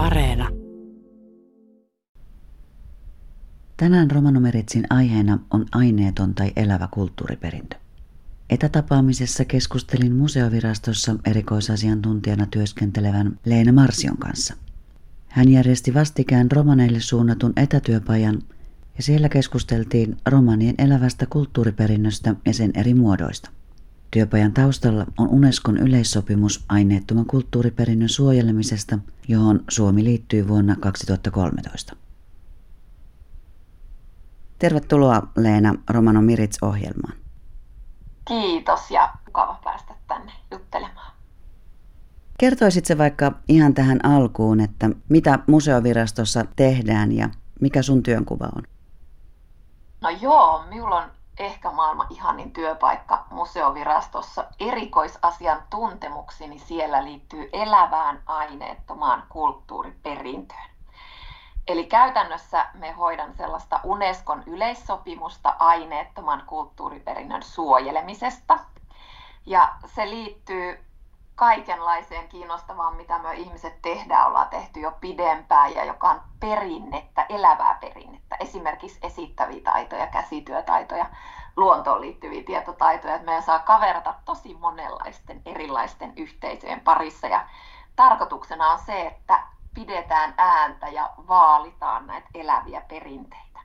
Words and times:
Areena. 0.00 0.48
Tänään 3.76 4.10
Romanomeritsin 4.10 4.86
aiheena 4.90 5.38
on 5.50 5.66
aineeton 5.72 6.34
tai 6.34 6.52
elävä 6.56 6.88
kulttuuriperintö. 6.90 7.76
Etätapaamisessa 8.50 9.44
keskustelin 9.44 10.14
museovirastossa 10.14 11.16
erikoisasiantuntijana 11.26 12.46
työskentelevän 12.46 13.38
Leena 13.44 13.72
Marsion 13.72 14.16
kanssa. 14.16 14.54
Hän 15.28 15.48
järjesti 15.48 15.94
vastikään 15.94 16.50
romaneille 16.50 17.00
suunnatun 17.00 17.52
etätyöpajan 17.56 18.42
ja 18.96 19.02
siellä 19.02 19.28
keskusteltiin 19.28 20.16
romanien 20.26 20.74
elävästä 20.78 21.26
kulttuuriperinnöstä 21.26 22.34
ja 22.46 22.54
sen 22.54 22.70
eri 22.74 22.94
muodoista. 22.94 23.50
Työpajan 24.10 24.52
taustalla 24.52 25.06
on 25.18 25.28
Unescon 25.28 25.76
yleissopimus 25.76 26.64
aineettoman 26.68 27.26
kulttuuriperinnön 27.26 28.08
suojelemisesta, 28.08 28.98
johon 29.28 29.64
Suomi 29.68 30.04
liittyi 30.04 30.48
vuonna 30.48 30.76
2013. 30.80 31.96
Tervetuloa 34.58 35.22
Leena 35.36 35.74
Romano 35.90 36.22
Mirits-ohjelmaan. 36.22 37.14
Kiitos 38.28 38.90
ja 38.90 39.14
mukava 39.26 39.60
päästä 39.64 39.94
tänne 40.08 40.32
juttelemaan. 40.50 41.12
Kertoisit 42.38 42.84
se 42.84 42.98
vaikka 42.98 43.32
ihan 43.48 43.74
tähän 43.74 44.04
alkuun, 44.04 44.60
että 44.60 44.90
mitä 45.08 45.38
museovirastossa 45.46 46.44
tehdään 46.56 47.12
ja 47.12 47.28
mikä 47.60 47.82
sun 47.82 48.02
työnkuva 48.02 48.48
on? 48.56 48.62
No 50.00 50.10
joo, 50.10 50.64
minulla 50.70 50.96
on 50.96 51.10
ehkä 51.40 51.70
maailman 51.70 52.06
ihanin 52.10 52.52
työpaikka 52.52 53.24
museovirastossa. 53.30 54.44
Erikoisasian 54.60 55.62
tuntemukseni 55.70 56.58
siellä 56.58 57.04
liittyy 57.04 57.50
elävään 57.52 58.22
aineettomaan 58.26 59.22
kulttuuriperintöön. 59.28 60.70
Eli 61.68 61.84
käytännössä 61.84 62.66
me 62.74 62.92
hoidan 62.92 63.34
sellaista 63.34 63.80
Unescon 63.84 64.42
yleissopimusta 64.46 65.56
aineettoman 65.58 66.42
kulttuuriperinnön 66.46 67.42
suojelemisesta. 67.42 68.58
Ja 69.46 69.72
se 69.86 70.10
liittyy 70.10 70.84
kaikenlaiseen 71.34 72.28
kiinnostavaan, 72.28 72.96
mitä 72.96 73.18
me 73.18 73.34
ihmiset 73.34 73.82
tehdään, 73.82 74.26
ollaan 74.26 74.48
tehty 74.48 74.80
jo 74.80 74.92
pidempään 75.00 75.74
ja 75.74 75.84
joka 75.84 76.10
on 76.10 76.20
perinnettä, 76.40 77.26
elävää 77.28 77.78
perinnettä. 77.80 78.29
Esimerkiksi 78.40 78.98
esittäviä 79.02 79.60
taitoja, 79.64 80.06
käsityötaitoja, 80.06 81.06
luontoon 81.56 82.00
liittyviä 82.00 82.42
tietotaitoja. 82.42 83.14
Että 83.14 83.24
meidän 83.24 83.42
saa 83.42 83.58
kaverata 83.58 84.14
tosi 84.24 84.54
monenlaisten 84.54 85.42
erilaisten 85.46 86.12
yhteisöjen 86.16 86.80
parissa 86.80 87.26
ja 87.26 87.46
tarkoituksena 87.96 88.72
on 88.72 88.78
se, 88.86 89.06
että 89.06 89.42
pidetään 89.74 90.34
ääntä 90.38 90.88
ja 90.88 91.10
vaalitaan 91.28 92.06
näitä 92.06 92.28
eläviä 92.34 92.82
perinteitä. 92.88 93.60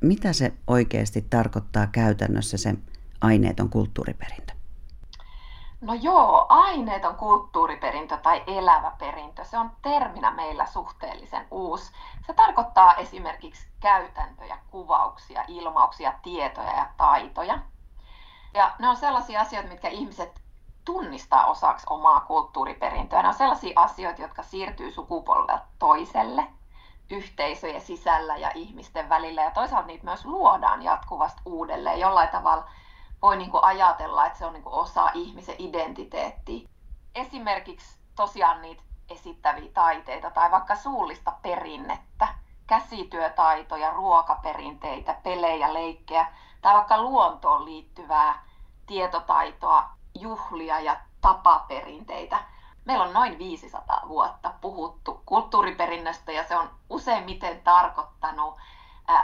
Mitä 0.00 0.32
se 0.32 0.52
oikeasti 0.66 1.22
tarkoittaa 1.30 1.86
käytännössä 1.86 2.56
se 2.56 2.74
aineeton 3.20 3.70
kulttuuriperintö? 3.70 4.55
No 5.80 5.94
joo, 5.94 6.46
aineeton 6.48 7.16
kulttuuriperintö 7.16 8.16
tai 8.16 8.44
elävä 8.46 8.92
perintö, 8.98 9.44
se 9.44 9.58
on 9.58 9.70
terminä 9.82 10.30
meillä 10.30 10.66
suhteellisen 10.66 11.46
uusi. 11.50 11.92
Se 12.26 12.32
tarkoittaa 12.32 12.94
esimerkiksi 12.94 13.68
käytäntöjä, 13.80 14.58
kuvauksia, 14.70 15.44
ilmauksia, 15.48 16.12
tietoja 16.22 16.72
ja 16.72 16.86
taitoja. 16.96 17.58
Ja 18.54 18.72
ne 18.78 18.88
on 18.88 18.96
sellaisia 18.96 19.40
asioita, 19.40 19.68
mitkä 19.68 19.88
ihmiset 19.88 20.42
tunnistaa 20.84 21.46
osaksi 21.46 21.86
omaa 21.90 22.20
kulttuuriperintöä. 22.20 23.22
Ne 23.22 23.28
on 23.28 23.34
sellaisia 23.34 23.80
asioita, 23.80 24.22
jotka 24.22 24.42
siirtyy 24.42 24.90
sukupolvelta 24.90 25.58
toiselle 25.78 26.46
yhteisöjen 27.10 27.80
sisällä 27.80 28.36
ja 28.36 28.50
ihmisten 28.54 29.08
välillä. 29.08 29.42
Ja 29.42 29.50
toisaalta 29.50 29.86
niitä 29.86 30.04
myös 30.04 30.24
luodaan 30.24 30.82
jatkuvasti 30.82 31.42
uudelleen. 31.46 32.00
Jollain 32.00 32.28
tavalla 32.28 32.64
voi 33.26 33.36
niin 33.36 33.50
kuin 33.50 33.64
ajatella, 33.64 34.26
että 34.26 34.38
se 34.38 34.46
on 34.46 34.52
niin 34.52 34.62
kuin 34.62 34.74
osa 34.74 35.10
ihmisen 35.14 35.54
identiteettiä. 35.58 36.68
Esimerkiksi 37.14 37.98
tosiaan 38.16 38.62
niitä 38.62 38.82
esittäviä 39.10 39.70
taiteita 39.74 40.30
tai 40.30 40.50
vaikka 40.50 40.76
suullista 40.76 41.32
perinnettä, 41.42 42.28
käsityötaitoja, 42.66 43.90
ruokaperinteitä, 43.90 45.16
pelejä, 45.22 45.74
leikkejä 45.74 46.32
tai 46.62 46.74
vaikka 46.74 47.02
luontoon 47.02 47.64
liittyvää 47.64 48.44
tietotaitoa, 48.86 49.90
juhlia 50.20 50.80
ja 50.80 50.96
tapaperinteitä. 51.20 52.38
Meillä 52.84 53.04
on 53.04 53.12
noin 53.12 53.38
500 53.38 54.02
vuotta 54.08 54.54
puhuttu 54.60 55.22
kulttuuriperinnöstä 55.26 56.32
ja 56.32 56.44
se 56.44 56.56
on 56.56 56.70
useimmiten 56.90 57.60
tarkoittanut 57.60 58.56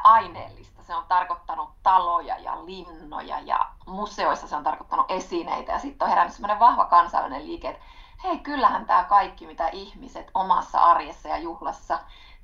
aineellista. 0.04 0.82
Se 0.82 0.94
on 0.94 1.04
tarkoittanut 1.08 1.70
taloja 1.82 2.38
ja 2.38 2.66
linnoja 2.66 3.40
ja 3.40 3.66
museoissa 3.86 4.48
se 4.48 4.56
on 4.56 4.64
tarkoittanut 4.64 5.06
esineitä 5.08 5.72
ja 5.72 5.78
sitten 5.78 6.04
on 6.04 6.08
herännyt 6.08 6.34
sellainen 6.34 6.60
vahva 6.60 6.84
kansainvälinen 6.84 7.46
liike, 7.46 7.68
että 7.68 7.82
hei 8.24 8.38
kyllähän 8.38 8.86
tämä 8.86 9.04
kaikki 9.04 9.46
mitä 9.46 9.68
ihmiset 9.68 10.30
omassa 10.34 10.78
arjessa 10.78 11.28
ja 11.28 11.38
juhlassa 11.38 11.98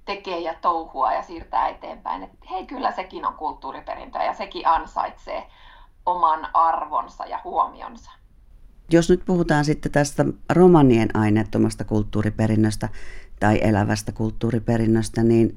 tekee 0.05 0.41
ja 0.41 0.55
touhua 0.55 1.13
ja 1.13 1.23
siirtää 1.23 1.69
eteenpäin, 1.69 2.23
että 2.23 2.37
hei 2.51 2.67
kyllä 2.67 2.93
sekin 2.93 3.27
on 3.27 3.35
kulttuuriperintöä 3.35 4.25
ja 4.25 4.35
sekin 4.35 4.67
ansaitsee 4.67 5.47
oman 6.07 6.49
arvonsa 6.55 7.27
ja 7.27 7.41
huomionsa. 7.45 8.11
Jos 8.91 9.11
nyt 9.11 9.25
puhutaan 9.25 9.65
sitten 9.65 9.93
tästä 9.93 10.25
romanien 10.53 11.17
aineettomasta 11.17 11.85
kulttuuriperinnöstä 11.85 12.89
tai 13.41 13.59
elävästä 13.63 14.13
kulttuuriperinnöstä, 14.13 15.23
niin 15.23 15.57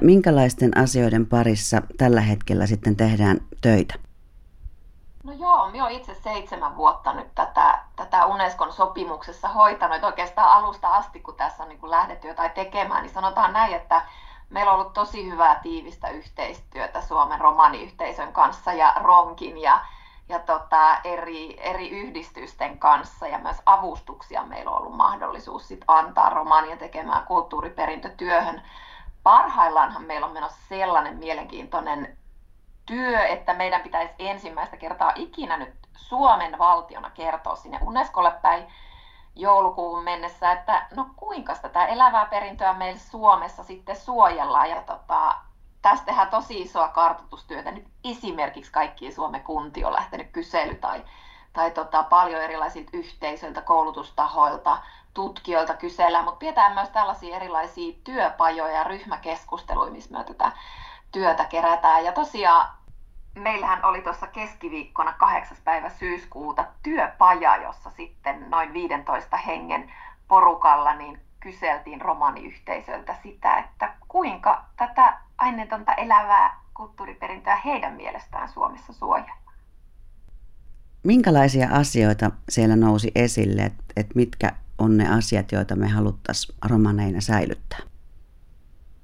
minkälaisten 0.00 0.78
asioiden 0.78 1.26
parissa 1.26 1.82
tällä 1.98 2.20
hetkellä 2.20 2.66
sitten 2.66 2.96
tehdään 2.96 3.40
töitä? 3.60 3.94
No 5.24 5.32
joo, 5.32 5.70
minä 5.70 5.84
olen 5.84 5.96
itse 5.96 6.14
seitsemän 6.14 6.76
vuotta 6.76 7.12
nyt 7.12 7.34
tätä, 7.34 7.78
tätä 7.96 8.26
Unescon 8.26 8.72
sopimuksessa 8.72 9.48
hoitanut. 9.48 10.04
Oikeastaan 10.04 10.50
alusta 10.50 10.88
asti, 10.88 11.20
kun 11.20 11.34
tässä 11.34 11.62
on 11.62 11.68
niin 11.68 11.80
kuin 11.80 11.90
lähdetty 11.90 12.28
jotain 12.28 12.50
tekemään, 12.50 13.02
niin 13.02 13.14
sanotaan 13.14 13.52
näin, 13.52 13.74
että 13.74 14.02
meillä 14.50 14.72
on 14.72 14.80
ollut 14.80 14.92
tosi 14.92 15.30
hyvää 15.30 15.60
tiivistä 15.62 16.08
yhteistyötä 16.08 17.00
Suomen 17.00 17.40
romaniyhteisön 17.40 18.32
kanssa 18.32 18.72
ja 18.72 18.94
Ronkin 19.02 19.58
ja 19.58 19.80
ja 20.28 20.38
tota, 20.38 20.98
eri, 21.04 21.56
eri 21.60 21.90
yhdistysten 21.90 22.78
kanssa 22.78 23.26
ja 23.26 23.38
myös 23.38 23.56
avustuksia 23.66 24.44
meillä 24.44 24.70
on 24.70 24.78
ollut 24.78 24.96
mahdollisuus 24.96 25.68
sit 25.68 25.84
antaa 25.88 26.30
romaanien 26.30 26.78
tekemään 26.78 27.26
kulttuuriperintötyöhön. 27.26 28.62
Parhaillaanhan 29.28 30.02
meillä 30.02 30.26
on 30.26 30.32
menossa 30.32 30.58
sellainen 30.68 31.16
mielenkiintoinen 31.16 32.18
työ, 32.86 33.26
että 33.26 33.54
meidän 33.54 33.82
pitäisi 33.82 34.14
ensimmäistä 34.18 34.76
kertaa 34.76 35.12
ikinä 35.14 35.56
nyt 35.56 35.74
Suomen 35.96 36.58
valtiona 36.58 37.10
kertoa 37.10 37.56
sinne 37.56 37.78
Unescolle 37.82 38.30
päin 38.42 38.66
joulukuun 39.34 40.04
mennessä, 40.04 40.52
että 40.52 40.86
no 40.96 41.06
kuinka 41.16 41.54
tätä 41.54 41.86
elävää 41.86 42.26
perintöä 42.26 42.72
meillä 42.72 42.98
Suomessa 42.98 43.64
sitten 43.64 43.96
suojellaan. 43.96 44.70
Ja 44.70 44.82
tota, 44.82 45.34
tästä 45.82 46.06
tehdään 46.06 46.30
tosi 46.30 46.60
isoa 46.60 46.88
kartoitustyötä. 46.88 47.70
Nyt 47.70 47.88
esimerkiksi 48.04 48.72
kaikki 48.72 49.12
Suomen 49.12 49.42
kunti 49.42 49.84
on 49.84 49.92
lähtenyt 49.92 50.28
kysely 50.32 50.74
tai, 50.74 51.04
tai 51.52 51.70
tota, 51.70 52.02
paljon 52.02 52.42
erilaisilta 52.42 52.90
yhteisöiltä, 52.92 53.62
koulutustahoilta, 53.62 54.78
tutkijoilta 55.14 55.74
kysellään, 55.74 56.24
mutta 56.24 56.38
pidetään 56.38 56.74
myös 56.74 56.88
tällaisia 56.88 57.36
erilaisia 57.36 57.94
työpajoja 58.04 58.74
ja 58.74 58.84
ryhmäkeskusteluja, 58.84 59.92
missä 59.92 60.18
me 60.18 60.24
tätä 60.24 60.52
työtä 61.12 61.44
kerätään. 61.44 62.04
Ja 62.04 62.12
tosiaan 62.12 62.68
meillähän 63.34 63.84
oli 63.84 64.02
tuossa 64.02 64.26
keskiviikkona 64.26 65.12
8. 65.12 65.56
päivä 65.64 65.88
syyskuuta 65.88 66.64
työpaja, 66.82 67.56
jossa 67.56 67.90
sitten 67.90 68.50
noin 68.50 68.72
15 68.72 69.36
hengen 69.36 69.92
porukalla 70.28 70.94
niin 70.94 71.20
kyseltiin 71.40 72.00
romaniyhteisöltä 72.00 73.14
sitä, 73.22 73.58
että 73.58 73.94
kuinka 74.08 74.64
tätä 74.76 75.18
aineetonta 75.38 75.94
elävää 75.94 76.60
kulttuuriperintöä 76.74 77.56
heidän 77.56 77.94
mielestään 77.94 78.48
Suomessa 78.48 78.92
suojellaan. 78.92 79.38
Minkälaisia 81.02 81.68
asioita 81.72 82.30
siellä 82.48 82.76
nousi 82.76 83.12
esille, 83.14 83.62
että 83.62 83.84
et 83.96 84.06
mitkä 84.14 84.52
on 84.78 84.96
ne 84.96 85.16
asiat, 85.16 85.52
joita 85.52 85.76
me 85.76 85.88
haluttaisiin 85.88 86.58
romaneina 86.70 87.20
säilyttää? 87.20 87.78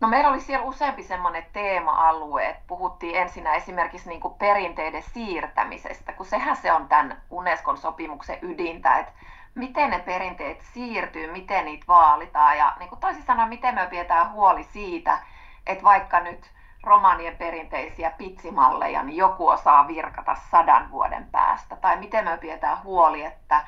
No 0.01 0.09
meillä 0.09 0.31
oli 0.31 0.41
siellä 0.41 0.67
useampi 0.67 1.03
semmoinen 1.03 1.47
teema-alue, 1.53 2.49
että 2.49 2.63
puhuttiin 2.67 3.17
ensinnä 3.17 3.55
esimerkiksi 3.55 4.09
niin 4.09 4.21
kuin 4.21 4.35
perinteiden 4.35 5.03
siirtämisestä, 5.03 6.13
kun 6.13 6.27
sehän 6.27 6.57
se 6.57 6.73
on 6.73 6.89
tämän 6.89 7.23
Unescon 7.31 7.77
sopimuksen 7.77 8.39
ydintä, 8.43 8.99
että 8.99 9.13
miten 9.55 9.91
ne 9.91 9.99
perinteet 9.99 10.61
siirtyy, 10.73 11.33
miten 11.33 11.65
niitä 11.65 11.85
vaalitaan 11.89 12.59
ja 12.59 12.77
niin 12.79 12.89
kuin 12.89 13.01
toisin 13.01 13.23
sanoen, 13.23 13.49
miten 13.49 13.75
me 13.75 13.87
pidetään 13.91 14.33
huoli 14.33 14.65
siitä, 14.65 15.19
että 15.67 15.85
vaikka 15.85 16.21
nyt 16.21 16.51
romanien 16.83 17.37
perinteisiä 17.37 18.11
pitsimalleja, 18.11 19.03
niin 19.03 19.17
joku 19.17 19.49
osaa 19.49 19.89
virkata 19.89 20.37
sadan 20.51 20.91
vuoden 20.91 21.29
päästä. 21.33 21.77
Tai 21.77 21.97
miten 21.97 22.25
me 22.25 22.37
pidetään 22.37 22.83
huoli, 22.83 23.25
että, 23.25 23.67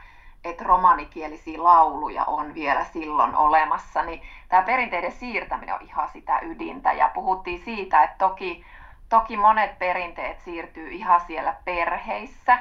että 0.50 0.64
romanikielisiä 0.64 1.62
lauluja 1.62 2.24
on 2.24 2.54
vielä 2.54 2.84
silloin 2.84 3.36
olemassa, 3.36 4.02
niin 4.02 4.22
tämä 4.48 4.62
perinteiden 4.62 5.12
siirtäminen 5.12 5.74
on 5.74 5.82
ihan 5.82 6.08
sitä 6.08 6.38
ydintä. 6.42 6.92
Ja 6.92 7.10
puhuttiin 7.14 7.64
siitä, 7.64 8.02
että 8.02 8.16
toki, 8.18 8.64
toki 9.08 9.36
monet 9.36 9.78
perinteet 9.78 10.40
siirtyy 10.40 10.88
ihan 10.88 11.20
siellä 11.20 11.54
perheissä 11.64 12.58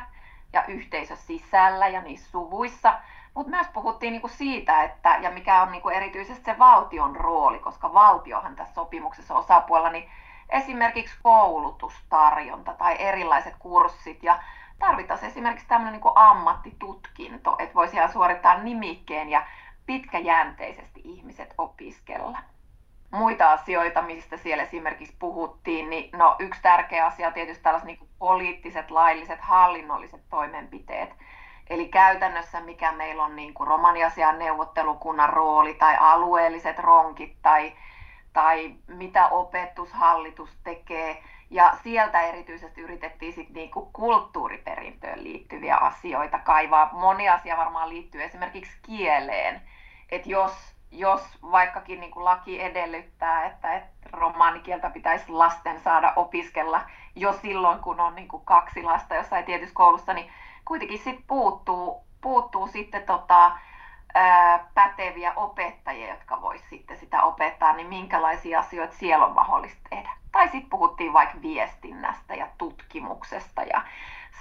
ja 0.53 0.63
yhteisön 0.67 1.17
sisällä 1.17 1.87
ja 1.87 2.01
niissä 2.01 2.31
suvuissa, 2.31 2.93
mutta 3.33 3.49
myös 3.49 3.67
puhuttiin 3.67 4.11
niinku 4.11 4.27
siitä, 4.27 4.83
että, 4.83 5.17
ja 5.21 5.31
mikä 5.31 5.61
on 5.61 5.71
niinku 5.71 5.89
erityisesti 5.89 6.45
se 6.45 6.59
valtion 6.59 7.15
rooli, 7.15 7.59
koska 7.59 7.93
valtiohan 7.93 8.55
tässä 8.55 8.73
sopimuksessa 8.73 9.35
osapuolella, 9.35 9.89
niin 9.89 10.09
esimerkiksi 10.49 11.17
koulutustarjonta 11.23 12.73
tai 12.73 12.95
erilaiset 12.99 13.55
kurssit 13.59 14.23
ja 14.23 14.39
tarvittaisiin 14.79 15.31
esimerkiksi 15.31 15.67
tämmöinen 15.67 16.01
niin 16.01 16.13
ammattitutkinto, 16.15 17.55
että 17.59 17.75
voisi 17.75 17.95
ihan 17.95 18.11
suorittaa 18.11 18.57
nimikkeen 18.57 19.29
ja 19.29 19.45
pitkäjänteisesti 19.85 21.01
ihmiset 21.03 21.53
opiskella. 21.57 22.37
Muita 23.11 23.51
asioita, 23.51 24.01
mistä 24.01 24.37
siellä 24.37 24.63
esimerkiksi 24.63 25.15
puhuttiin, 25.19 25.89
niin 25.89 26.09
no, 26.17 26.35
yksi 26.39 26.61
tärkeä 26.61 27.05
asia 27.05 27.27
on 27.27 27.33
tietysti 27.33 27.63
tällaiset 27.63 27.87
niin 27.87 28.09
poliittiset, 28.19 28.91
lailliset, 28.91 29.41
hallinnolliset 29.41 30.21
toimenpiteet. 30.29 31.09
Eli 31.69 31.87
käytännössä 31.87 32.61
mikä 32.61 32.91
meillä 32.91 33.23
on 33.23 33.35
niin 33.35 33.53
kuin 33.53 33.67
romaniasian 33.67 34.39
neuvottelukunnan 34.39 35.29
rooli 35.29 35.73
tai 35.73 35.95
alueelliset 35.99 36.79
ronkit 36.79 37.35
tai, 37.41 37.73
tai 38.33 38.75
mitä 38.87 39.27
opetushallitus 39.27 40.49
tekee– 40.63 41.23
ja 41.49 41.77
sieltä 41.83 42.21
erityisesti 42.21 42.81
yritettiin 42.81 43.33
sit 43.33 43.49
niinku 43.49 43.89
kulttuuriperintöön 43.93 45.23
liittyviä 45.23 45.75
asioita 45.75 46.39
kaivaa. 46.39 46.89
Moni 46.93 47.29
asia 47.29 47.57
varmaan 47.57 47.89
liittyy 47.89 48.23
esimerkiksi 48.23 48.77
kieleen. 48.81 49.61
Että 50.09 50.29
jos, 50.29 50.75
jos 50.91 51.21
vaikkakin 51.51 51.99
niinku 51.99 52.25
laki 52.25 52.61
edellyttää, 52.61 53.45
että 53.45 53.73
et 53.73 53.83
romaanikieltä 54.11 54.89
pitäisi 54.89 55.31
lasten 55.31 55.79
saada 55.79 56.13
opiskella 56.15 56.81
jo 57.15 57.33
silloin, 57.33 57.79
kun 57.79 57.99
on 57.99 58.15
niinku 58.15 58.39
kaksi 58.39 58.83
lasta 58.83 59.15
jossain 59.15 59.45
tietyssä 59.45 59.75
koulussa, 59.75 60.13
niin 60.13 60.31
kuitenkin 60.65 60.99
sit 60.99 61.19
puuttuu, 61.27 62.05
puuttuu 62.21 62.67
sitten 62.67 63.03
tota, 63.03 63.51
päteviä 64.73 65.33
opettajia, 65.35 66.09
jotka 66.09 66.41
voisivat 66.41 66.69
sitten 66.69 66.97
sitä 66.97 67.23
opettaa, 67.23 67.73
niin 67.73 67.87
minkälaisia 67.87 68.59
asioita 68.59 68.95
siellä 68.95 69.25
on 69.25 69.35
mahdollista 69.35 69.81
tehdä. 69.89 70.09
Tai 70.31 70.47
sitten 70.47 70.69
puhuttiin 70.69 71.13
vaikka 71.13 71.41
viestinnästä 71.41 72.35
ja 72.35 72.47
tutkimuksesta 72.57 73.63
ja 73.63 73.81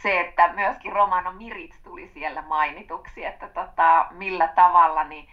se, 0.03 0.21
että 0.21 0.53
myöskin 0.53 0.93
Romano 0.93 1.33
Mirits 1.33 1.81
tuli 1.83 2.09
siellä 2.09 2.43
mainituksi, 2.43 3.25
että 3.25 3.49
tota, 3.49 4.07
millä 4.11 4.49
tavalla 4.49 5.05
niin, 5.05 5.29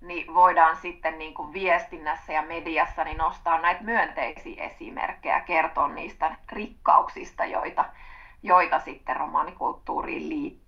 niin 0.00 0.34
voidaan 0.34 0.76
sitten 0.76 1.18
niin 1.18 1.34
kuin 1.34 1.52
viestinnässä 1.52 2.32
ja 2.32 2.42
mediassa 2.42 3.04
niin 3.04 3.18
nostaa 3.18 3.60
näitä 3.60 3.82
myönteisiä 3.82 4.64
esimerkkejä, 4.64 5.40
kertoa 5.40 5.88
niistä 5.88 6.36
rikkauksista, 6.52 7.44
joita, 7.44 7.84
joita 8.42 8.80
sitten 8.80 9.16
romaanikulttuuriin 9.16 10.28
liittyy. 10.28 10.65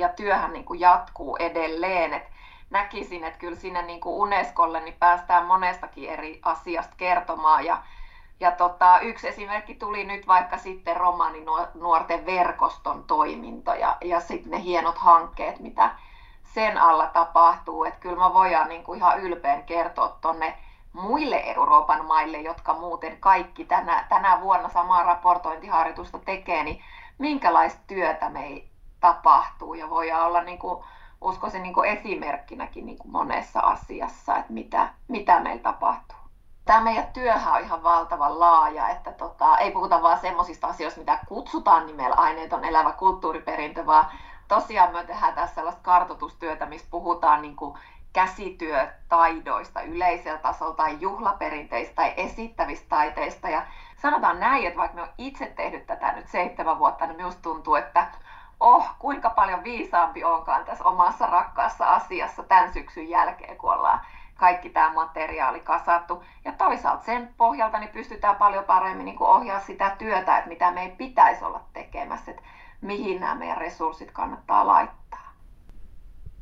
Ja 0.00 0.08
työhän 0.08 0.52
niin 0.52 0.64
kuin 0.64 0.80
jatkuu 0.80 1.36
edelleen, 1.36 2.14
että 2.14 2.30
näkisin, 2.70 3.24
että 3.24 3.38
kyllä 3.38 3.56
sinne 3.56 3.82
niin 3.82 4.00
kuin 4.00 4.16
Unescolle 4.16 4.80
niin 4.80 4.96
päästään 4.98 5.46
monestakin 5.46 6.10
eri 6.10 6.40
asiasta 6.44 6.94
kertomaan 6.96 7.64
ja 7.64 7.82
ja 8.40 8.52
tota, 8.52 9.00
yksi 9.00 9.28
esimerkki 9.28 9.74
tuli 9.74 10.04
nyt 10.04 10.26
vaikka 10.26 10.58
sitten 10.58 10.96
nuorten 11.74 12.26
verkoston 12.26 13.04
toiminto 13.04 13.74
ja, 13.74 13.96
ja 14.04 14.20
sitten 14.20 14.50
ne 14.50 14.62
hienot 14.62 14.98
hankkeet, 14.98 15.58
mitä 15.58 15.90
sen 16.42 16.78
alla 16.78 17.06
tapahtuu. 17.06 17.84
Että 17.84 18.00
kyllä 18.00 18.16
mä 18.16 18.34
voidaan 18.34 18.68
niin 18.68 18.84
kuin 18.84 18.96
ihan 18.96 19.20
ylpeän 19.20 19.62
kertoa 19.62 20.18
tuonne 20.20 20.58
muille 20.92 21.42
Euroopan 21.46 22.04
maille, 22.04 22.38
jotka 22.38 22.74
muuten 22.74 23.16
kaikki 23.20 23.64
tänä, 23.64 24.06
tänä 24.08 24.40
vuonna 24.40 24.68
samaa 24.68 25.02
raportointiharjoitusta 25.02 26.18
tekee, 26.18 26.64
niin 26.64 26.84
minkälaista 27.18 27.80
työtä 27.86 28.28
me 28.28 28.62
tapahtuu 29.00 29.74
ja 29.74 29.90
voidaan 29.90 30.26
olla 30.26 30.42
niin 30.42 30.58
kuin, 30.58 30.84
uskoisin 31.20 31.62
niin 31.62 31.74
kuin 31.74 31.90
esimerkkinäkin 31.90 32.86
niin 32.86 32.98
kuin 32.98 33.12
monessa 33.12 33.60
asiassa, 33.60 34.36
että 34.36 34.52
mitä, 34.52 34.88
mitä 35.08 35.40
meillä 35.40 35.62
tapahtuu 35.62 36.20
tämä 36.70 36.80
meidän 36.80 37.06
työhän 37.12 37.54
on 37.54 37.60
ihan 37.60 37.82
valtavan 37.82 38.40
laaja, 38.40 38.88
että 38.88 39.12
tota, 39.12 39.58
ei 39.58 39.70
puhuta 39.70 40.02
vaan 40.02 40.18
semmoisista 40.18 40.66
asioista, 40.66 41.00
mitä 41.00 41.18
kutsutaan 41.28 41.86
nimellä 41.86 42.16
aineeton 42.16 42.64
elävä 42.64 42.92
kulttuuriperintö, 42.92 43.86
vaan 43.86 44.06
tosiaan 44.48 44.92
me 44.92 45.04
tehdään 45.04 45.34
tässä 45.34 45.54
sellaista 45.54 45.82
kartoitustyötä, 45.82 46.66
missä 46.66 46.86
puhutaan 46.90 47.42
niin 47.42 47.56
kuin 47.56 47.78
käsityötaidoista 48.12 49.82
yleisellä 49.82 50.38
tasolla 50.38 50.74
tai 50.74 50.96
juhlaperinteistä 51.00 51.94
tai 51.94 52.14
esittävistä 52.16 52.88
taiteista. 52.88 53.48
Ja 53.48 53.62
sanotaan 54.02 54.40
näin, 54.40 54.66
että 54.66 54.78
vaikka 54.78 54.96
me 54.96 55.02
on 55.02 55.12
itse 55.18 55.46
tehnyt 55.46 55.86
tätä 55.86 56.12
nyt 56.12 56.28
seitsemän 56.28 56.78
vuotta, 56.78 57.06
niin 57.06 57.16
minusta 57.16 57.42
tuntuu, 57.42 57.74
että 57.74 58.06
oh, 58.60 58.88
kuinka 58.98 59.30
paljon 59.30 59.64
viisaampi 59.64 60.24
onkaan 60.24 60.64
tässä 60.64 60.84
omassa 60.84 61.26
rakkaassa 61.26 61.86
asiassa 61.86 62.42
tämän 62.42 62.72
syksyn 62.72 63.08
jälkeen, 63.08 63.56
kun 63.56 63.72
ollaan 63.72 64.00
kaikki 64.36 64.70
tämä 64.70 64.92
materiaali 64.94 65.60
kasattu. 65.60 66.24
Ja 66.44 66.52
toisaalta 66.52 67.04
sen 67.04 67.34
pohjalta 67.36 67.78
niin 67.78 67.90
pystytään 67.90 68.36
paljon 68.36 68.64
paremmin 68.64 69.04
niin 69.04 69.22
ohjaa 69.22 69.60
sitä 69.60 69.96
työtä, 69.98 70.38
että 70.38 70.48
mitä 70.48 70.70
meidän 70.70 70.96
pitäisi 70.96 71.44
olla 71.44 71.60
tekemässä, 71.72 72.30
että 72.30 72.42
mihin 72.80 73.20
nämä 73.20 73.34
meidän 73.34 73.58
resurssit 73.58 74.10
kannattaa 74.10 74.66
laittaa. 74.66 75.32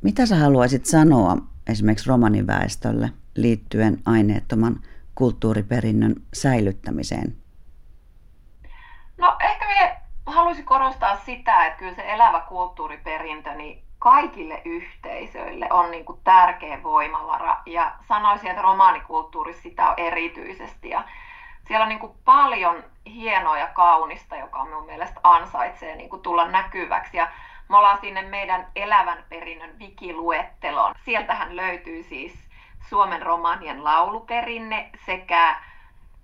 Mitä 0.02 0.26
sä 0.26 0.36
haluaisit 0.36 0.86
sanoa 0.86 1.36
esimerkiksi 1.66 2.08
romaniväestölle 2.08 3.10
liittyen 3.34 3.98
aineettoman 4.06 4.76
kulttuuriperinnön 5.14 6.14
säilyttämiseen? 6.34 7.36
No 9.18 9.36
ehkä 9.40 9.66
me 9.68 9.97
haluaisin 10.32 10.64
korostaa 10.64 11.16
sitä, 11.16 11.66
että 11.66 11.78
kyllä 11.78 11.94
se 11.94 12.12
elävä 12.12 12.40
kulttuuriperintö, 12.40 13.54
niin 13.54 13.82
kaikille 13.98 14.62
yhteisöille 14.64 15.66
on 15.70 15.90
niin 15.90 16.04
kuin 16.04 16.20
tärkeä 16.24 16.82
voimavara. 16.82 17.56
Ja 17.66 17.92
sanoisin, 18.08 18.50
että 18.50 18.62
romaanikulttuuri 18.62 19.54
sitä 19.54 19.88
on 19.88 19.94
erityisesti. 19.96 20.88
Ja 20.88 21.04
siellä 21.66 21.82
on 21.82 21.88
niin 21.88 21.98
kuin 21.98 22.12
paljon 22.24 22.84
hienoa 23.06 23.58
ja 23.58 23.66
kaunista, 23.66 24.36
joka 24.36 24.64
minun 24.64 24.86
mielestä 24.86 25.20
ansaitsee 25.22 25.96
niin 25.96 26.10
kuin 26.10 26.22
tulla 26.22 26.48
näkyväksi. 26.48 27.16
Ja 27.16 27.28
me 27.68 27.76
ollaan 27.76 27.98
sinne 28.00 28.22
meidän 28.22 28.66
elävän 28.76 29.24
perinnön 29.28 29.78
wikiluetteloon. 29.78 30.94
Sieltähän 31.04 31.56
löytyy 31.56 32.02
siis 32.02 32.48
Suomen 32.88 33.22
romanien 33.22 33.84
lauluperinne 33.84 34.90
sekä 35.06 35.56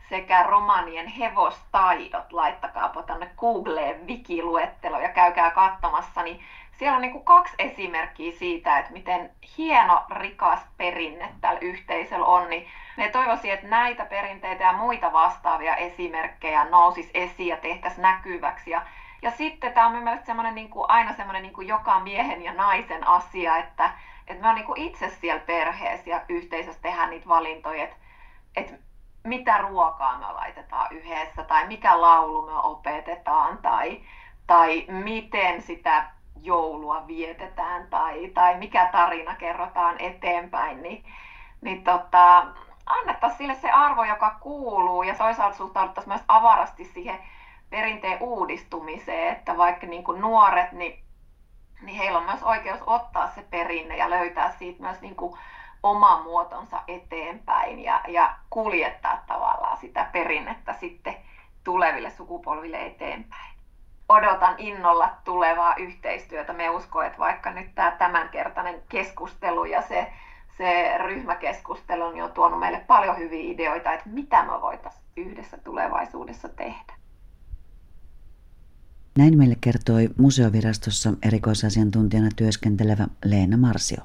sekä 0.08 0.42
romanien 0.42 1.06
hevostaidot. 1.06 2.32
Laittakaapa 2.32 3.02
tänne 3.02 3.30
Googleen 3.37 4.06
wikiluettelo 4.06 5.00
ja 5.00 5.08
käykää 5.08 5.50
katsomassa, 5.50 6.23
niin 6.23 6.44
siellä 6.78 6.96
on 6.96 7.02
niin 7.02 7.12
kuin 7.12 7.25
kaksi 7.25 7.54
esimerkkiä 7.58 8.32
siitä, 8.32 8.78
että 8.78 8.92
miten 8.92 9.30
hieno, 9.58 10.02
rikas 10.11 10.61
perinne 10.76 11.28
tällä 11.40 11.61
yhteisöllä 11.61 12.26
on, 12.26 12.50
niin 12.50 12.68
me 12.96 13.08
toivoisin, 13.08 13.52
että 13.52 13.66
näitä 13.66 14.04
perinteitä 14.06 14.64
ja 14.64 14.73
muita 14.73 15.12
vastaavia 15.12 15.76
esimerkkejä 15.76 16.64
nousisi 16.64 17.11
esiin 17.14 17.49
ja 17.49 17.56
tehtäisiin 17.56 18.02
näkyväksi. 18.02 18.70
Ja, 18.70 18.82
ja 19.23 19.30
sitten 19.30 19.73
tämä 19.73 19.87
on 19.87 19.92
mielestäni 19.92 20.26
semmoinen 20.26 20.54
niin 20.54 20.70
kuin, 20.70 20.90
aina 20.90 21.12
semmoinen 21.12 21.42
niin 21.42 21.52
kuin 21.52 21.68
joka 21.68 22.00
miehen 22.00 22.42
ja 22.42 22.52
naisen 22.52 23.06
asia, 23.06 23.56
että, 23.56 23.90
että 24.26 24.42
me 24.42 24.49
on 24.49 24.54
niin 24.54 24.66
kuin 24.66 24.80
itse 24.80 25.11
siellä 25.11 25.42
perheessä 25.46 26.11
ja 26.11 26.20
yhteisössä 26.28 26.82
tehdään 26.82 27.11
niitä 27.11 27.28
valintoja, 27.28 27.84
että, 27.84 27.96
että 28.56 28.75
mitä 29.25 29.59
ruokaa 29.59 30.19
me 30.19 30.33
laitetaan 30.33 30.93
yhdessä 30.93 31.43
tai 31.43 31.66
mikä 31.66 32.00
laulu 32.00 32.47
me 32.47 32.59
opetetaan 32.62 33.59
tai, 33.59 34.00
tai 34.47 34.85
miten 34.88 35.62
sitä 35.62 36.04
joulua 36.43 37.07
vietetään 37.07 37.87
tai, 37.90 38.31
tai 38.35 38.57
mikä 38.57 38.88
tarina 38.93 39.35
kerrotaan 39.35 39.97
eteenpäin, 39.99 40.83
niin, 40.83 41.04
niin 41.61 41.85
tota, 41.85 42.47
annettaisiin 42.87 43.38
sille 43.38 43.54
se 43.54 43.71
arvo, 43.71 44.04
joka 44.04 44.37
kuuluu. 44.40 45.02
Ja 45.02 45.14
toisaalta 45.14 45.57
suhtauduttaisiin 45.57 46.12
myös 46.12 46.25
avarasti 46.28 46.85
siihen 46.85 47.19
perinteen 47.71 48.19
uudistumiseen, 48.21 49.33
että 49.33 49.57
vaikka 49.57 49.87
niin 49.87 50.04
kuin 50.04 50.21
nuoret, 50.21 50.73
niin, 50.73 51.04
niin 51.83 51.99
heillä 51.99 52.19
on 52.19 52.25
myös 52.25 52.43
oikeus 52.43 52.81
ottaa 52.87 53.28
se 53.28 53.43
perinne 53.50 53.97
ja 53.97 54.11
löytää 54.11 54.50
siitä 54.50 54.83
myös 54.83 55.00
niin 55.00 55.16
kuin 55.16 55.38
oma 55.85 56.23
muotonsa 56.23 56.83
eteenpäin 56.88 57.79
ja, 57.79 58.00
ja 58.09 58.35
kuljettaa 58.50 59.25
tavallaan 59.26 59.76
sitä 59.76 60.09
perinnettä 60.12 60.73
sitten 60.73 61.17
tuleville 61.64 62.11
sukupolville 62.11 62.87
eteenpäin 62.87 63.55
odotan 64.09 64.55
innolla 64.59 65.11
tulevaa 65.25 65.76
yhteistyötä. 65.76 66.53
Me 66.53 66.71
usko, 66.71 67.03
että 67.03 67.19
vaikka 67.19 67.50
nyt 67.50 67.75
tämä 67.75 67.91
tämänkertainen 67.91 68.83
keskustelu 68.88 69.64
ja 69.64 69.83
se, 69.83 70.12
se 70.59 70.99
ryhmäkeskustelu 70.99 72.12
niin 72.12 72.25
on 72.25 72.33
tuonut 72.33 72.61
meille 72.61 72.85
paljon 72.87 73.19
hyviä 73.19 73.53
ideoita, 73.53 73.93
että 73.93 74.09
mitä 74.09 74.45
me 74.45 74.61
voitaisiin 74.61 75.05
yhdessä 75.17 75.59
tulevaisuudessa 75.59 76.49
tehdä. 76.49 76.95
Näin 79.19 79.38
meille 79.38 79.57
kertoi 79.61 80.09
museovirastossa 80.19 81.11
erikoisasiantuntijana 81.23 82.29
työskentelevä 82.37 83.07
Leena 83.25 83.57
Marsio. 83.57 84.03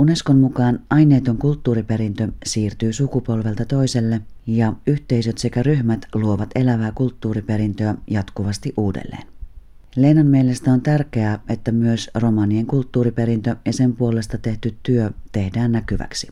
Unescon 0.00 0.38
mukaan 0.38 0.80
aineeton 0.90 1.38
kulttuuriperintö 1.38 2.28
siirtyy 2.44 2.92
sukupolvelta 2.92 3.64
toiselle 3.64 4.20
ja 4.46 4.72
yhteisöt 4.86 5.38
sekä 5.38 5.62
ryhmät 5.62 6.06
luovat 6.14 6.50
elävää 6.54 6.92
kulttuuriperintöä 6.94 7.94
jatkuvasti 8.10 8.74
uudelleen. 8.76 9.26
Leenan 9.96 10.26
mielestä 10.26 10.72
on 10.72 10.80
tärkeää, 10.80 11.38
että 11.48 11.72
myös 11.72 12.10
romanien 12.14 12.66
kulttuuriperintö 12.66 13.56
ja 13.66 13.72
sen 13.72 13.96
puolesta 13.96 14.38
tehty 14.38 14.76
työ 14.82 15.10
tehdään 15.32 15.72
näkyväksi. 15.72 16.28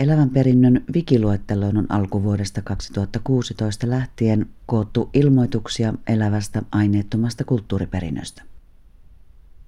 Elävän 0.00 0.30
perinnön 0.30 0.84
wikiluetteloon 0.94 1.76
on 1.76 1.86
alkuvuodesta 1.88 2.62
2016 2.62 3.90
lähtien 3.90 4.46
koottu 4.66 5.10
ilmoituksia 5.14 5.94
elävästä 6.06 6.62
aineettomasta 6.72 7.44
kulttuuriperinnöstä. 7.44 8.42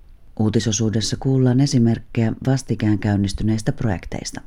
Uutisosuudessa 0.41 1.17
kuullaan 1.21 1.61
esimerkkejä 1.61 2.33
vastikään 2.47 2.99
käynnistyneistä 2.99 3.73
projekteista. 3.73 4.41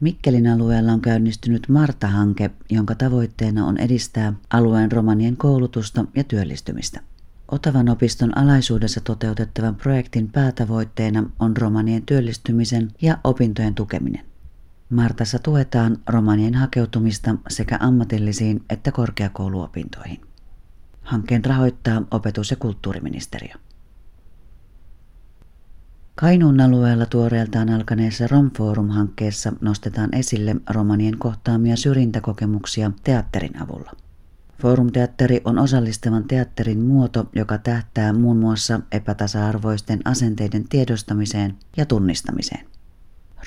Mikkelin 0.00 0.46
alueella 0.46 0.92
on 0.92 1.00
käynnistynyt 1.00 1.68
Marta-hanke, 1.68 2.50
jonka 2.70 2.94
tavoitteena 2.94 3.66
on 3.66 3.78
edistää 3.78 4.32
alueen 4.50 4.92
romanien 4.92 5.36
koulutusta 5.36 6.04
ja 6.14 6.24
työllistymistä. 6.24 7.00
Otavan 7.50 7.88
opiston 7.88 8.38
alaisuudessa 8.38 9.00
toteutettavan 9.00 9.74
projektin 9.74 10.32
päätavoitteena 10.32 11.30
on 11.38 11.56
romanien 11.56 12.02
työllistymisen 12.02 12.92
ja 13.02 13.18
opintojen 13.24 13.74
tukeminen. 13.74 14.26
Martassa 14.90 15.38
tuetaan 15.38 15.96
romanien 16.08 16.54
hakeutumista 16.54 17.34
sekä 17.48 17.78
ammatillisiin 17.80 18.64
että 18.70 18.92
korkeakouluopintoihin. 18.92 20.20
Hankkeen 21.02 21.44
rahoittaa 21.44 22.02
opetus- 22.10 22.50
ja 22.50 22.56
kulttuuriministeriö. 22.56 23.54
Kainuun 26.20 26.60
alueella 26.60 27.06
tuoreeltaan 27.06 27.70
alkaneessa 27.70 28.26
Romforum-hankkeessa 28.26 29.52
nostetaan 29.60 30.14
esille 30.14 30.56
romanien 30.70 31.18
kohtaamia 31.18 31.76
syrjintäkokemuksia 31.76 32.90
teatterin 33.04 33.62
avulla. 33.62 33.92
Forumteatteri 34.62 35.40
on 35.44 35.58
osallistavan 35.58 36.24
teatterin 36.24 36.80
muoto, 36.80 37.28
joka 37.34 37.58
tähtää 37.58 38.12
muun 38.12 38.36
muassa 38.36 38.80
epätasa-arvoisten 38.92 40.00
asenteiden 40.04 40.68
tiedostamiseen 40.68 41.54
ja 41.76 41.86
tunnistamiseen. 41.86 42.66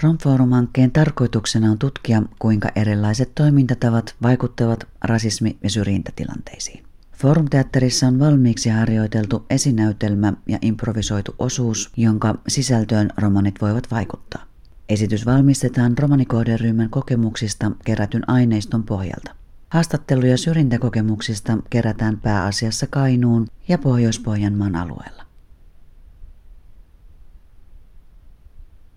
Romforum-hankkeen 0.03 0.91
tarkoituksena 0.91 1.71
on 1.71 1.79
tutkia, 1.79 2.23
kuinka 2.39 2.69
erilaiset 2.75 3.35
toimintatavat 3.35 4.15
vaikuttavat 4.21 4.87
rasismi- 5.05 5.57
ja 5.63 5.69
syrjintätilanteisiin. 5.69 6.88
Forumteatterissa 7.21 8.07
on 8.07 8.19
valmiiksi 8.19 8.69
harjoiteltu 8.69 9.45
esinäytelmä 9.49 10.33
ja 10.47 10.57
improvisoitu 10.61 11.35
osuus, 11.39 11.91
jonka 11.97 12.35
sisältöön 12.47 13.09
romanit 13.17 13.61
voivat 13.61 13.91
vaikuttaa. 13.91 14.45
Esitys 14.89 15.25
valmistetaan 15.25 15.97
romanikohderyhmän 15.97 16.89
kokemuksista 16.89 17.71
kerätyn 17.85 18.29
aineiston 18.29 18.83
pohjalta. 18.83 19.35
Haastatteluja 19.69 20.37
syrjintäkokemuksista 20.37 21.57
kerätään 21.69 22.19
pääasiassa 22.19 22.87
Kainuun 22.87 23.47
ja 23.67 23.77
Pohjois-Pohjanmaan 23.77 24.75
alueella. 24.75 25.25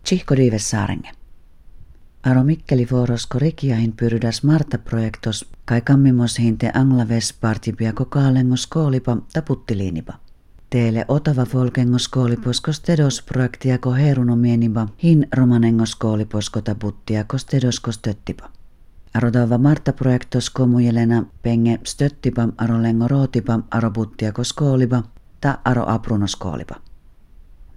Chihko 0.06 0.36
Dives 0.36 0.70
Saarenge. 0.70 1.21
Aro 2.26 2.44
Mikkeli 2.44 2.86
Forosko 2.86 3.38
rikiahin 3.38 3.92
pyrydas 3.92 4.44
Marta 4.44 4.78
projektos 4.78 5.48
kai 5.64 5.80
kammimos 5.80 6.38
hinte 6.38 6.70
anglaves 6.74 7.32
partipiako 7.32 8.04
kaalengos 8.04 8.66
koolipa 8.66 9.16
taputtiliinipa. 9.32 10.12
Teille 10.70 11.04
otava 11.08 11.44
folkengos 11.44 12.08
kooliposkos 12.08 12.80
tedos 12.80 13.22
projektiako 13.22 13.92
herunomienipa 13.92 14.88
hin 15.02 15.26
romanengos 15.36 15.96
kooliposko 15.96 16.60
taputtiako 16.60 17.36
tedoskos 17.50 17.98
töttipa. 17.98 18.50
Arotava 19.14 19.58
Marta 19.58 19.92
projektos 19.92 20.50
komujelena 20.50 21.24
penge 21.42 21.80
stöttipa 21.84 22.48
lengo 22.82 23.08
rootipa 23.08 23.60
arobuttiako 23.70 24.44
skoolipa 24.44 25.02
ta 25.40 25.58
aro 25.64 25.84
aprunos 25.90 26.36
koolipa. 26.36 26.74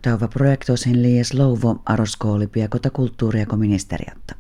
Tauva 0.06 0.28
projektosin 0.28 1.02
lies 1.02 1.34
louvo 1.34 1.82
aroskoolipiakota 1.86 2.90
kulttuuriako 2.90 3.58
ministeriatta. 3.58 4.36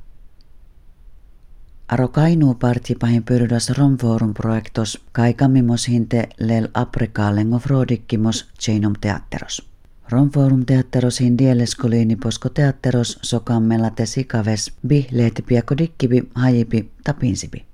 Aro 1.87 2.07
Kainuu 2.07 2.53
partipahin 2.53 3.23
pyrdas 3.23 3.69
romforum 3.69 4.33
projektos 4.33 5.01
kaikammimos 5.11 5.87
hinte 5.87 6.29
lel 6.39 6.67
aprikaalengo 6.73 7.59
frodikkimos 7.59 8.49
cheinum 8.59 8.93
teatteros. 9.01 9.69
Romforum 10.09 10.65
teatteros 10.65 11.19
hin 11.19 11.37
dieleskoliini 11.37 12.15
posko 12.15 12.49
teatteros 12.49 13.19
sokammella 13.21 13.89
te 13.89 14.05
sikaves 14.05 14.71
bi 14.87 15.07
piako 15.45 15.77
dikkibi 15.77 16.29
hajipi 16.35 16.91
tapinsibi. 17.03 17.65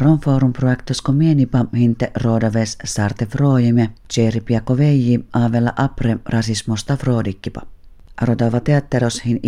Romforum 0.00 0.52
projektos 0.52 1.02
mienipa 1.12 1.66
hinte 1.76 2.10
roodaves 2.24 2.78
sarte 2.84 3.26
froojime, 3.26 3.90
piako 4.40 4.76
veiji 4.76 5.24
aavella 5.32 5.72
apre 5.76 6.18
rasismosta 6.28 6.96
froodikkipa. 6.96 7.60
Rodava 8.22 8.60
teatteros 8.60 9.24
hin 9.24 9.40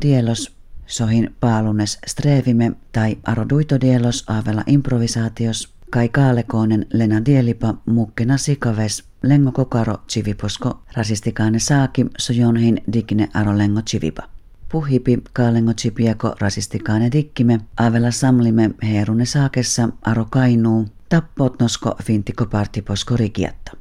dielos, 0.00 0.56
sohin 0.86 1.34
paalunes 1.40 1.98
strevime 2.06 2.72
tai 2.92 3.18
aroduitodielos 3.24 4.24
aavella 4.26 4.64
improvisaatios, 4.66 5.74
kai 5.90 6.08
kaalekoonen 6.08 6.86
lena 6.92 7.24
dielipa 7.24 7.74
mukkena 7.86 8.36
sikaves, 8.36 9.04
lengo 9.22 9.52
kokaro 9.52 9.94
chiviposko, 10.08 10.82
rasistikaane 10.96 11.58
saaki 11.58 12.06
sojonhin 12.18 12.82
digne 12.92 13.28
aro 13.34 13.58
lengo 13.58 13.82
chivipa. 13.82 14.37
Puhipi 14.72 15.18
kaalengo 15.32 15.72
chipiako 15.72 16.34
rasistikaane 16.40 17.12
dikkime, 17.12 17.60
aavella 17.76 18.10
samlime 18.10 18.70
heerune 18.82 19.26
saakessa 19.26 19.88
aro 20.02 20.24
kainuu, 20.24 20.86
tappotnosko 21.08 21.94
fintiko 22.04 22.46
partiposko 22.46 23.16
rikiatta. 23.16 23.72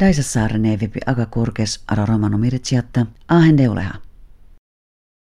Daisa 0.00 0.22
saaren 0.22 0.62
aga 1.06 1.26
kurkes 1.26 1.80
aro 1.88 2.06
romano 2.06 2.38
miritsiatta, 2.38 3.06
ahen 3.28 3.58
deuleha. 3.58 3.94